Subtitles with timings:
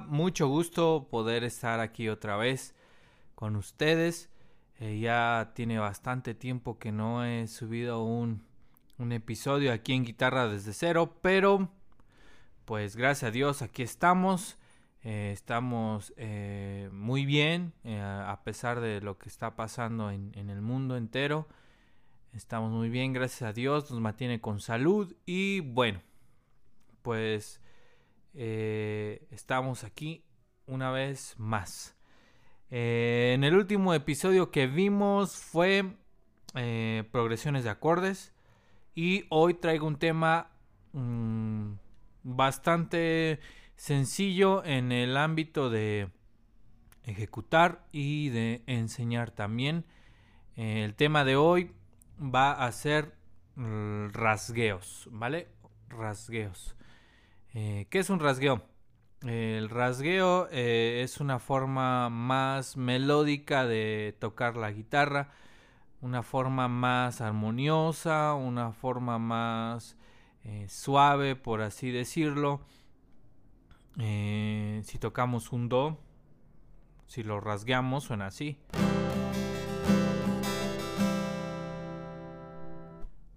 [0.00, 2.74] Mucho gusto poder estar aquí otra vez
[3.34, 4.30] con ustedes.
[4.78, 8.44] Eh, ya tiene bastante tiempo que no he subido un,
[9.10, 11.70] episodio aquí en Guitarra desde cero, pero
[12.64, 14.58] pues gracias a Dios aquí estamos.
[15.02, 20.60] Eh, estamos eh, muy bien a pesar de lo que está pasando en, en, el
[20.60, 21.46] mundo entero.
[22.32, 23.90] Estamos muy bien, gracias a Dios.
[23.90, 26.02] Nos mantiene con salud y bueno,
[27.02, 27.60] pues
[28.36, 30.24] estamos aquí
[30.66, 31.96] una vez más.
[32.70, 35.96] Eh, en el último episodio que vimos fue
[36.54, 38.32] eh, progresiones de acordes.
[38.94, 40.50] Y hoy traigo un tema
[40.92, 41.72] mm,
[42.22, 43.40] bastante
[43.76, 46.08] sencillo en el ámbito de
[47.04, 49.84] ejecutar y de enseñar también.
[50.56, 51.72] Eh, el tema de hoy
[52.18, 53.14] va a ser
[54.12, 55.48] rasgueos, ¿vale?
[55.88, 56.75] Rasgueos.
[57.56, 58.66] ¿Qué es un rasgueo?
[59.22, 65.30] El rasgueo eh, es una forma más melódica de tocar la guitarra,
[66.02, 69.96] una forma más armoniosa, una forma más
[70.44, 72.60] eh, suave, por así decirlo.
[73.98, 75.98] Eh, si tocamos un do,
[77.06, 78.58] si lo rasgueamos, suena así.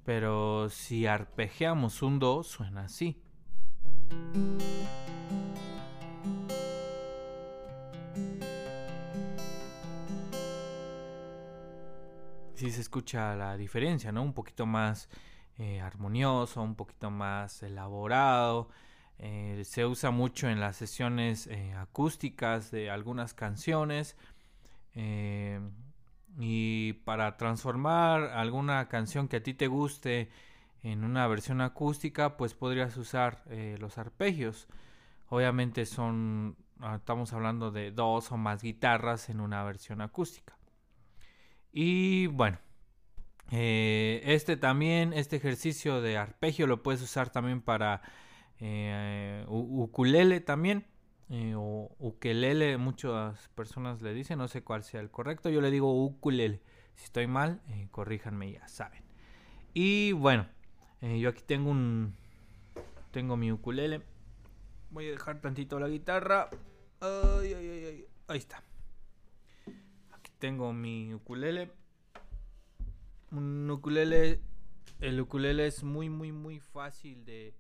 [0.04, 3.24] Pero si arpegiamos un do, suena así.
[12.60, 14.22] Sí se escucha la diferencia, ¿no?
[14.22, 15.08] Un poquito más
[15.58, 18.70] eh, armonioso, un poquito más elaborado.
[19.18, 24.18] Eh, se usa mucho en las sesiones eh, acústicas de algunas canciones.
[26.38, 30.30] y para transformar alguna canción que a ti te guste
[30.84, 33.44] en una versión acústica, pues podrías usar
[33.80, 34.68] los arpegios.
[35.30, 40.58] Obviamente son, ah, estamos hablando de dos o más guitarras en una versión acústica.
[41.72, 42.58] Y bueno,
[43.52, 48.02] eh, este también, este ejercicio de arpegio lo puedes usar también para
[48.60, 50.86] eh, ukulele también.
[51.32, 55.70] Eh, o ukelele, muchas personas le dicen, no sé cuál sea el correcto, yo le
[55.70, 56.60] digo ukulele.
[56.96, 57.62] Si estoy mal,
[57.92, 59.04] corríjanme, ya saben.
[59.76, 60.48] Y bueno,
[61.02, 62.16] yo aquí tengo un,
[63.12, 64.02] tengo mi ukulele.
[64.92, 66.50] Voy a dejar tantito la guitarra.
[67.02, 68.64] Ahí está
[70.40, 71.72] tengo mi ukulele.
[73.32, 74.42] Un ukulele,
[75.00, 77.54] el ukulele es muy, muy, muy fácil de,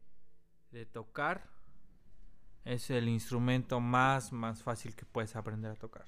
[0.71, 1.47] de tocar.
[2.65, 6.05] Es el instrumento más, más fácil que puedes aprender a tocar.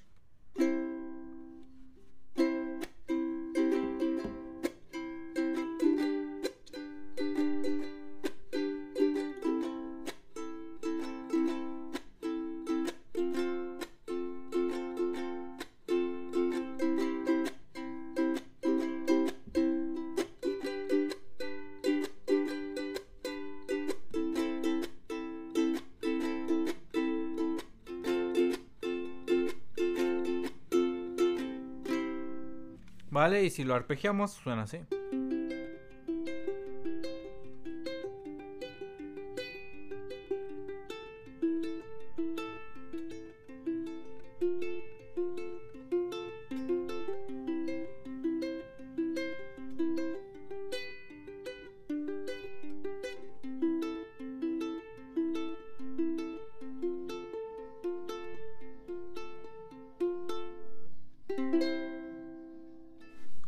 [33.40, 34.80] Y si lo arpegiamos, suena así.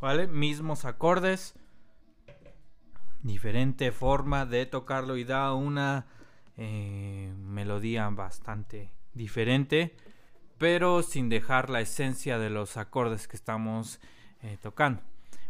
[0.04, 0.26] ¿Vale?
[0.26, 1.54] Mismos acordes,
[3.22, 6.04] diferente forma de tocarlo y da una
[6.59, 9.97] eh, melodía bastante diferente,
[10.59, 13.98] pero sin dejar la esencia de los acordes que estamos
[14.42, 15.01] eh, tocando.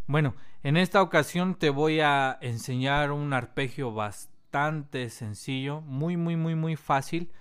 [0.06, 6.54] Bueno, en esta ocasión te voy a enseñar un arpegio bastante sencillo, muy, muy, muy,
[6.54, 7.32] muy fácil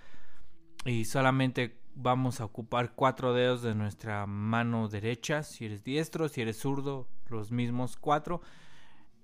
[0.84, 6.42] y solamente vamos a ocupar cuatro dedos de nuestra mano derecha, si eres diestro, si
[6.42, 8.40] eres zurdo, los mismos cuatro.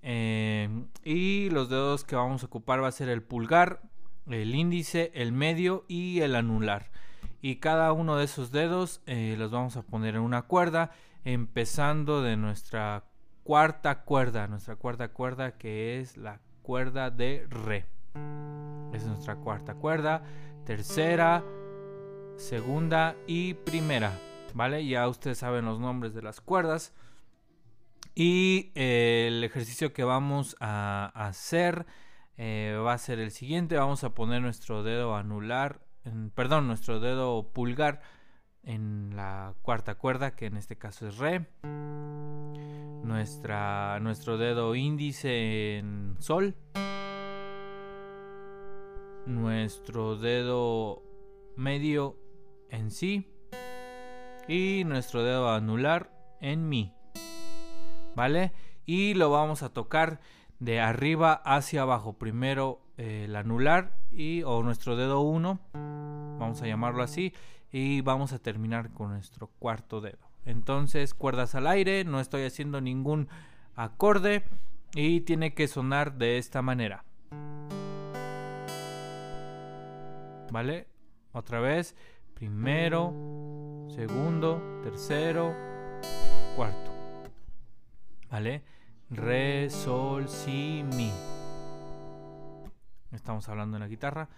[0.02, 3.82] Eh, y los dedos que vamos a ocupar va a ser el pulgar,
[4.26, 6.90] el índice, el medio y el anular.
[7.42, 10.92] Y cada uno de esos dedos eh, los vamos a poner en una cuerda,
[11.24, 13.04] empezando de nuestra
[13.44, 17.86] cuarta cuerda, nuestra cuarta cuerda que es la cuerda de re.
[18.92, 20.22] Es nuestra cuarta cuerda,
[20.64, 21.42] tercera,
[22.40, 24.18] segunda y primera,
[24.54, 24.86] ¿vale?
[24.86, 26.92] Ya ustedes saben los nombres de las cuerdas.
[28.14, 31.86] Y eh, el ejercicio que vamos a hacer
[32.36, 33.76] eh, va a ser el siguiente.
[33.76, 35.80] Vamos a poner nuestro dedo anular
[36.34, 38.00] perdón, nuestro dedo pulgar
[38.62, 41.46] en la cuarta cuerda, que en este caso es re.
[43.04, 46.54] Nuestra, nuestro dedo índice en sol.
[49.26, 51.02] Nuestro dedo
[51.56, 52.16] medio
[52.70, 53.28] en si.
[54.48, 56.94] Y nuestro dedo anular en mi.
[58.14, 58.52] ¿Vale?
[58.86, 60.20] Y lo vamos a tocar
[60.58, 62.14] de arriba hacia abajo.
[62.14, 65.60] Primero eh, el anular y o nuestro dedo 1.
[66.38, 67.32] Vamos a llamarlo así
[67.72, 70.30] y vamos a terminar con nuestro cuarto dedo.
[70.44, 73.28] Entonces, cuerdas al aire, no estoy haciendo ningún
[73.74, 74.44] acorde
[74.94, 77.04] y tiene que sonar de esta manera.
[80.50, 80.88] ¿Vale?
[81.32, 81.94] Otra vez,
[82.40, 83.12] primero,
[83.90, 85.54] segundo, tercero,
[86.56, 86.90] cuarto.
[88.30, 88.62] ¿Vale?
[89.10, 91.12] Re, sol, si, mi.
[93.12, 94.30] Estamos hablando en la guitarra.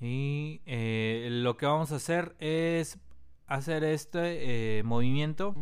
[0.00, 2.98] Y eh, lo que vamos a hacer es
[3.46, 5.54] hacer este eh, movimiento.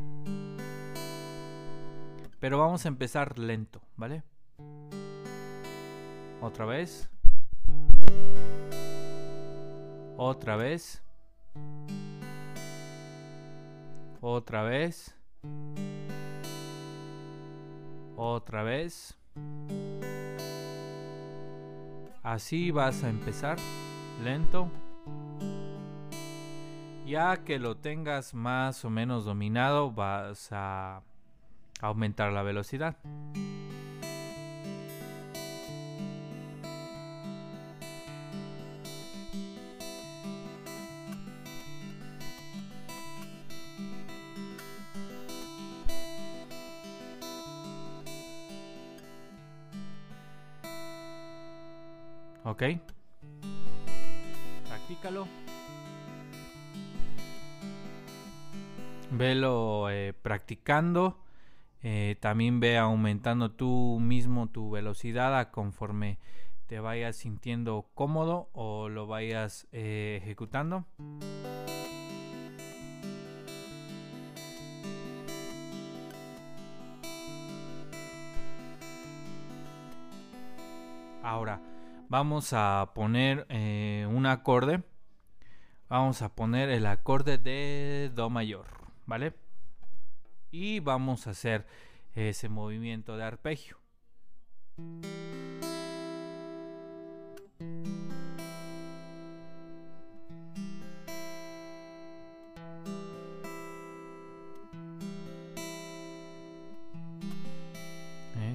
[2.38, 4.22] Pero vamos a empezar lento, ¿vale?
[6.40, 7.10] Otra vez.
[10.16, 11.03] Otra vez.
[14.26, 15.14] Otra vez.
[18.16, 19.18] Otra vez.
[22.22, 23.58] Así vas a empezar
[24.22, 24.70] lento.
[27.04, 31.02] Ya que lo tengas más o menos dominado, vas a
[31.82, 32.96] aumentar la velocidad.
[52.54, 52.62] ¿Ok?
[54.68, 55.26] Practícalo.
[59.10, 61.18] Velo eh, practicando.
[61.82, 66.20] Eh, también ve aumentando tú mismo tu velocidad conforme
[66.68, 70.84] te vayas sintiendo cómodo o lo vayas eh, ejecutando.
[81.24, 81.60] Ahora,
[82.14, 84.84] vamos a poner eh, un acorde.
[85.88, 88.66] Vamos a poner el acorde de Do mayor,
[89.04, 89.34] ¿vale?
[90.52, 91.66] Y vamos a hacer
[92.14, 93.78] ese movimiento de arpegio.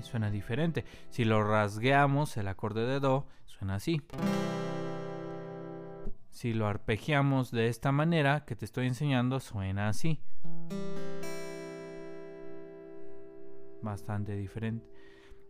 [0.02, 0.86] suena diferente.
[1.10, 3.28] Si lo rasgueamos, el acorde de Do
[3.60, 4.02] suena así.
[6.30, 10.22] Si lo arpegiamos de esta manera que te estoy enseñando, suena así.
[13.82, 14.88] Bastante diferente.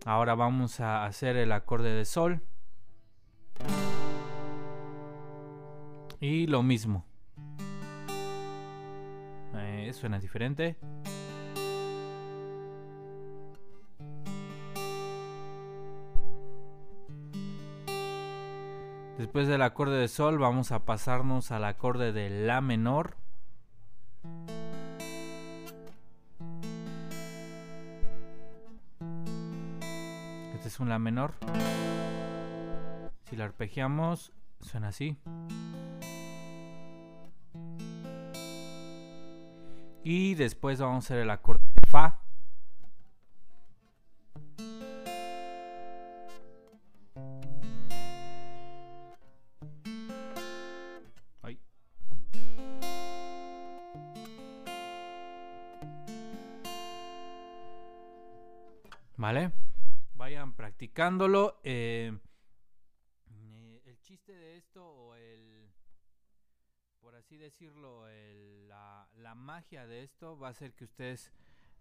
[0.06, 2.42] Ahora vamos a hacer el acorde de Sol.
[6.20, 7.06] Y lo mismo.
[9.56, 10.78] Eh, suena diferente.
[19.20, 23.18] Después del acorde de sol vamos a pasarnos al acorde de la menor.
[30.54, 31.34] Este es un la menor.
[33.30, 35.18] Si lo arpegiamos, suena así.
[40.02, 42.19] Y después vamos a hacer el acorde de fa.
[59.20, 59.52] ¿Vale?
[60.14, 61.60] Vayan practicándolo.
[61.66, 62.18] Eh,
[63.30, 65.70] eh, el chiste de esto, o el,
[67.02, 68.06] por así decirlo,
[68.70, 71.34] la, magia de esto va a ser que ustedes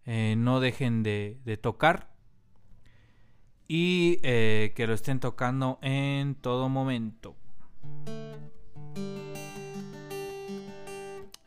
[0.03, 2.13] eh, no dejen de, de tocar
[3.69, 7.37] y que lo estén tocando en todo momento.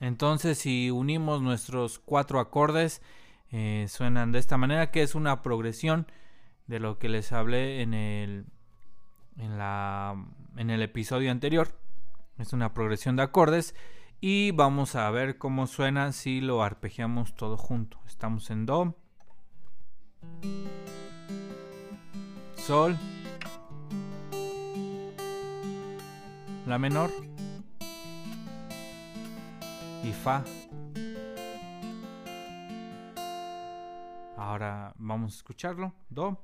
[0.01, 3.03] Entonces, si unimos nuestros cuatro acordes,
[3.52, 6.06] eh, suenan de esta manera, que es una progresión
[6.66, 8.47] de lo que les hablé en el,
[9.37, 10.16] en, la,
[10.56, 11.78] en el episodio anterior.
[12.38, 13.75] Es una progresión de acordes
[14.21, 17.99] y vamos a ver cómo suena si lo arpegiamos todo junto.
[18.06, 18.97] Estamos en Do,
[22.56, 22.97] Sol,
[26.66, 27.11] La menor,
[30.04, 30.44] y fa.
[34.37, 35.93] Ahora vamos a escucharlo.
[36.09, 36.39] Do.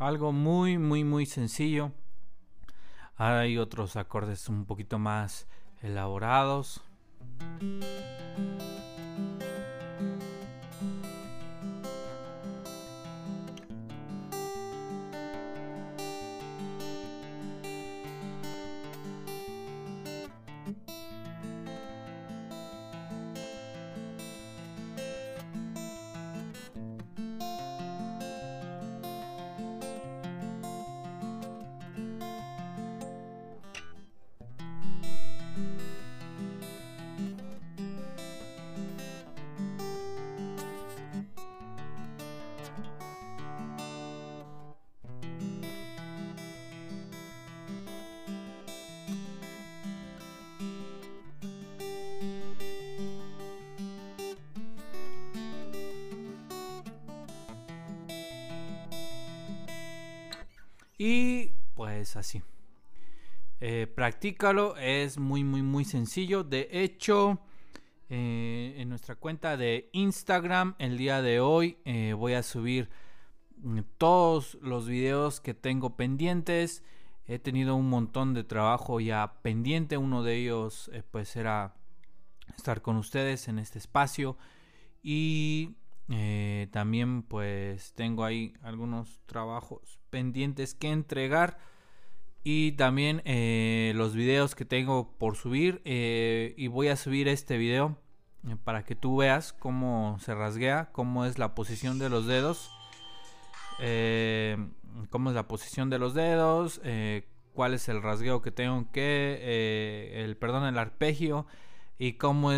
[0.00, 1.92] Algo muy, muy, muy sencillo.
[3.16, 5.46] Hay otros acordes un poquito más
[5.82, 6.80] elaborados.
[61.02, 62.42] Y pues así.
[63.58, 66.44] Eh, practícalo, es muy, muy, muy sencillo.
[66.44, 67.38] De hecho,
[68.10, 72.90] eh, en nuestra cuenta de Instagram, el día de hoy eh, voy a subir
[73.56, 76.84] mm, todos los videos que tengo pendientes.
[77.24, 79.96] He tenido un montón de trabajo ya pendiente.
[79.96, 81.76] Uno de ellos, pues, era
[82.58, 84.36] estar con ustedes en este espacio.
[85.02, 85.76] Y
[86.12, 91.58] eh, también pues tengo ahí algunos trabajos pendientes que entregar.
[92.42, 95.80] Y también eh, los videos que tengo por subir.
[95.84, 97.96] Eh, y voy a subir este video
[98.64, 102.70] para que tú veas cómo se rasguea, cómo es la posición de los dedos.
[105.10, 106.80] cómo es la posición de los dedos.
[107.52, 110.22] cuál es el rasgueo que tengo que.
[110.24, 111.46] el perdón, el arpegio.
[111.98, 112.50] Y cómo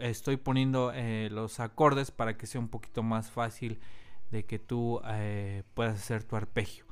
[0.00, 3.78] estoy poniendo eh, los acordes para que sea un poquito más fácil
[4.30, 6.84] de que tú eh, puedas hacer tu arpegio.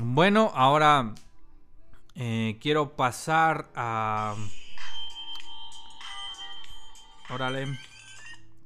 [0.00, 1.14] Bueno, ahora
[2.14, 4.34] eh, quiero pasar a...
[7.30, 7.66] Órale.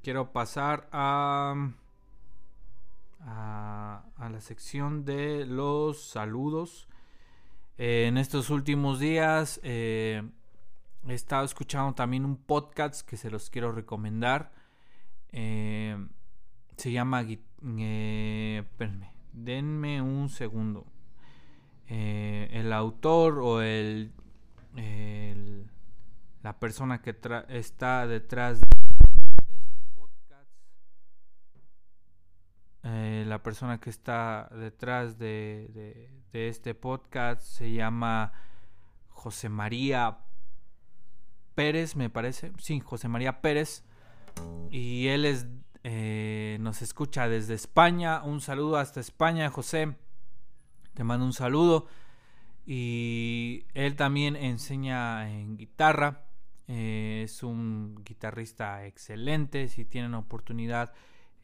[0.03, 1.55] Quiero pasar a,
[3.21, 6.89] a, a la sección de los saludos.
[7.79, 9.61] en estos últimos días
[11.07, 14.53] He estado escuchando también un podcast que se los quiero recomendar.
[15.33, 15.99] Eh,
[16.79, 17.27] se llama...
[17.63, 18.65] Eh,
[19.33, 20.87] denme un segundo.
[21.89, 24.15] Eh, el autor o el,
[26.43, 27.15] la persona que
[27.51, 30.49] está detrás de este podcast
[32.83, 38.33] la persona que está detrás de, de, este podcast se llama
[39.09, 40.19] José María
[41.55, 42.53] Pérez, me parece.
[42.59, 43.85] Sí, José María Pérez.
[44.71, 45.47] Y él es,
[45.85, 48.23] eh, nos escucha desde España.
[48.23, 49.95] Un saludo hasta España, José.
[50.95, 51.87] Te mando un saludo.
[52.67, 56.27] Y él también enseña en guitarra.
[56.67, 59.69] Eh, es un guitarrista excelente.
[59.69, 60.93] Si tienen oportunidad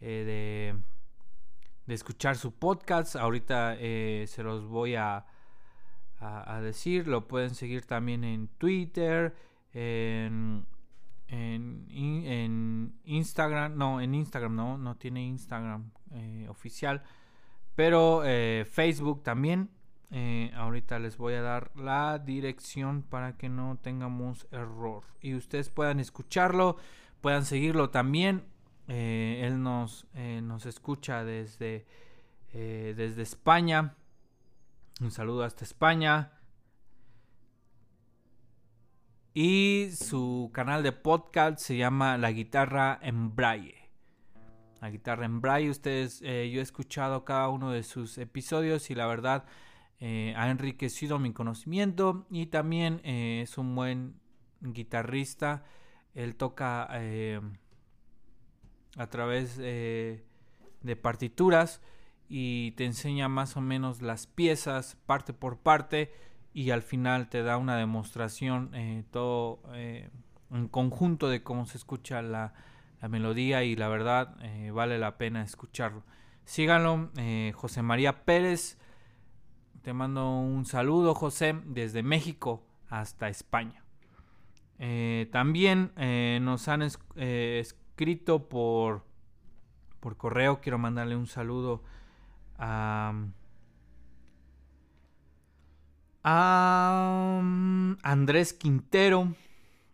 [0.01, 0.81] eh, de,
[1.87, 5.27] de, escuchar su podcast, ahorita se los voy a,
[6.19, 7.07] a decir.
[7.07, 9.35] Lo pueden seguir también en Twitter
[9.73, 10.67] en,
[11.29, 17.03] en, Instagram, no, en Instagram no, no tiene Instagram eh, oficial,
[17.75, 19.71] pero eh, Facebook también.
[20.13, 25.69] Eh, ahorita les voy a dar la dirección para que no tengamos error y ustedes
[25.69, 26.79] puedan escucharlo,
[27.21, 28.43] puedan seguirlo también.
[28.89, 30.09] él nos,
[30.43, 31.87] nos escucha desde,
[32.53, 33.95] desde España.
[35.01, 36.40] Un saludo hasta España.
[39.33, 43.89] Y su canal de podcast se llama La Guitarra en Braille.
[44.81, 45.71] La Guitarra en Braille.
[45.71, 49.45] Ustedes, eh, yo he escuchado cada uno de sus episodios y la verdad
[50.01, 52.27] eh, ha enriquecido mi conocimiento.
[52.29, 54.19] Y también eh, es un buen
[54.63, 55.63] guitarrista.
[56.13, 56.89] Él toca
[58.97, 60.25] a través de
[61.01, 61.81] partituras
[62.29, 66.13] y te enseña más o menos las piezas parte por parte
[66.53, 70.11] y al final te da una demostración eh, todo eh,
[70.51, 72.53] en conjunto de cómo se escucha la,
[73.09, 76.03] melodía y la verdad eh, vale la pena escucharlo.
[76.45, 77.11] Síganlo,
[77.55, 78.77] José María Pérez.
[79.81, 83.85] Te mando un saludo, José, desde México hasta España.
[85.31, 85.93] también
[86.45, 89.05] nos han escrito por,
[90.01, 90.61] por correo.
[90.61, 91.83] Quiero mandarle un saludo
[92.59, 93.15] a
[98.03, 99.35] Andrés Quintero.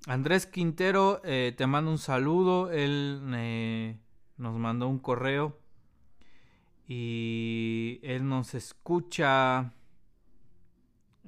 [0.07, 2.71] Andrés Quintero, eh, te mando un saludo.
[2.71, 3.99] Él eh,
[4.37, 5.59] nos mandó un correo
[6.87, 9.73] y él nos escucha.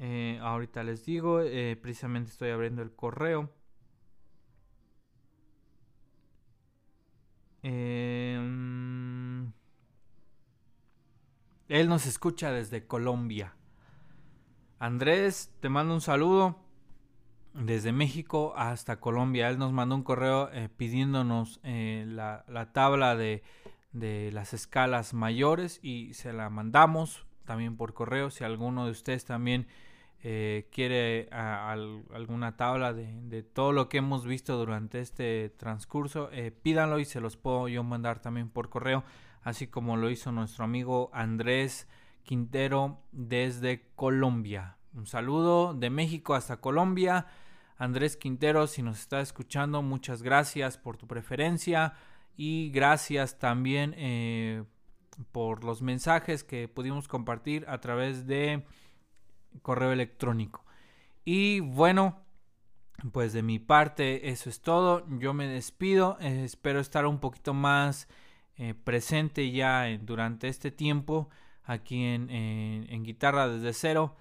[0.00, 1.40] Eh, ahorita les digo,
[1.80, 3.52] precisamente estoy abriendo el correo.
[7.62, 9.52] Em,
[11.68, 13.57] él nos escucha desde Colombia.
[14.80, 16.56] Andrés, te mando un saludo
[17.52, 19.48] desde México hasta Colombia.
[19.48, 23.42] Él nos mandó un correo eh, pidiéndonos eh, la, tabla de,
[23.92, 28.30] las escalas mayores y se la mandamos también por correo.
[28.30, 29.66] Si alguno de ustedes también
[30.22, 36.30] eh, quiere alguna tabla de, de, todo lo que hemos visto durante este transcurso,
[36.62, 39.02] pídanlo y se los puedo yo mandar también por correo,
[39.42, 41.88] así como lo hizo nuestro amigo Andrés.
[42.28, 44.76] Quintero desde Colombia.
[44.92, 47.24] Un saludo de México hasta Colombia.
[47.78, 51.94] Andrés Quintero, si nos está escuchando, muchas gracias por tu preferencia
[52.36, 54.62] y gracias también eh,
[55.32, 58.62] por los mensajes que pudimos compartir a través de
[59.62, 60.66] correo electrónico.
[61.24, 62.20] Y bueno,
[63.10, 65.06] pues de mi parte eso es todo.
[65.18, 66.18] Yo me despido.
[66.20, 68.06] espero estar un poquito más
[68.58, 71.30] eh, presente ya durante este tiempo
[71.68, 74.16] aquí en, Guitarra desde cero.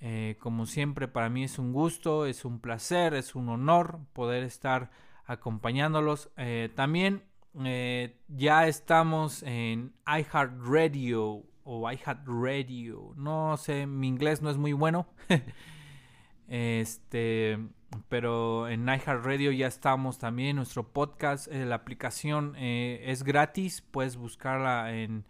[0.00, 4.42] Eh, como siempre, para mí es un gusto, es un placer, es un honor poder
[4.42, 4.90] estar
[5.26, 6.30] acompañándolos.
[6.36, 7.24] Eh, también
[7.64, 13.12] eh, ya estamos en iHeartRadio o iHeartRadio.
[13.16, 15.06] No sé, mi inglés no es muy bueno.
[16.48, 17.58] este,
[18.08, 20.56] pero en iHeartRadio ya estamos también.
[20.56, 23.82] Nuestro podcast, la aplicación es gratis.
[23.82, 25.26] Puedes buscarla en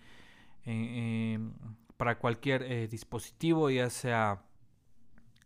[1.98, 4.42] para cualquier eh, dispositivo, ya sea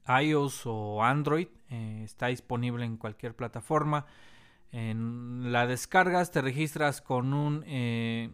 [0.07, 1.49] iOS o Android.
[1.71, 4.07] Eh, está disponible en cualquier plataforma.
[4.71, 8.31] En la descargas, te registras con un eh,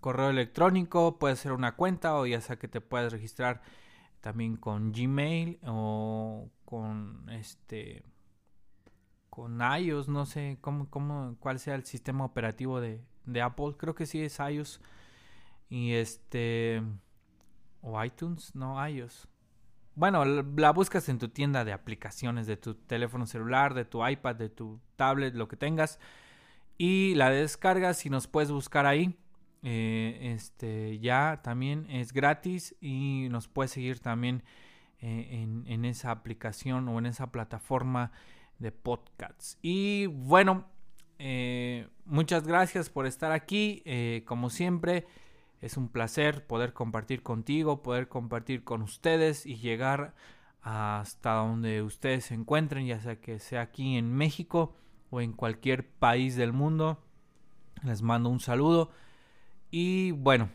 [0.00, 3.62] correo electrónico, puede ser una cuenta o ya sea que te puedes registrar
[4.20, 8.02] también con Gmail o con este
[9.30, 13.94] con iOS, no sé cómo, cómo cuál sea el sistema operativo de, de Apple, creo
[13.94, 14.80] que sí es iOS.
[15.68, 16.82] Y este.
[17.80, 19.28] O iTunes, no iOS.
[19.96, 24.36] Bueno, la buscas en tu tienda de aplicaciones, de tu teléfono celular, de tu iPad,
[24.36, 25.98] de tu tablet, lo que tengas.
[26.76, 29.16] Y la descargas y nos puedes buscar ahí.
[29.62, 34.44] Eh, este ya también es gratis y nos puedes seguir también
[35.00, 38.12] eh, en, esa aplicación o en esa plataforma
[38.58, 39.58] de podcasts.
[39.62, 40.66] Y bueno,
[41.18, 43.82] eh, muchas gracias por estar aquí.
[44.26, 45.06] como siempre.
[45.60, 50.14] Es un placer poder compartir contigo, poder compartir con ustedes y llegar
[50.62, 54.74] hasta donde ustedes se encuentren, ya sea que sea aquí en México
[55.10, 57.02] o en cualquier país del mundo.
[57.82, 58.90] Les mando un saludo
[59.70, 60.50] y bueno,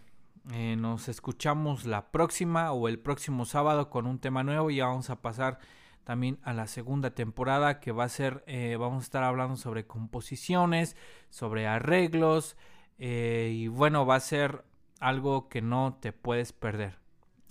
[0.51, 4.71] eh, nos escuchamos la próxima o el próximo sábado con un tema nuevo.
[4.71, 5.59] Ya vamos a pasar
[6.03, 9.85] también a la segunda temporada que va a ser, eh, vamos a estar hablando sobre
[9.85, 10.95] composiciones,
[11.29, 12.57] sobre arreglos
[12.97, 14.63] eh, y bueno, va a ser
[15.01, 16.97] algo que no te puedes perder.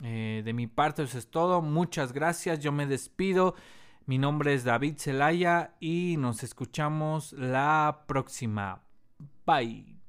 [0.03, 1.61] Eh, de mi parte eso es todo.
[1.61, 2.61] Muchas gracias.
[2.61, 3.55] Yo me despido.
[4.07, 8.83] Mi nombre es David Zelaya y nos escuchamos la próxima.
[9.47, 10.00] Bye.